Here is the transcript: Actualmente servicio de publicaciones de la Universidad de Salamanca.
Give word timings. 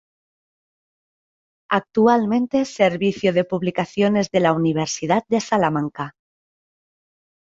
Actualmente 1.69 2.65
servicio 2.65 3.33
de 3.33 3.43
publicaciones 3.45 4.31
de 4.31 4.39
la 4.39 4.53
Universidad 4.53 5.23
de 5.27 5.39
Salamanca. 5.39 6.15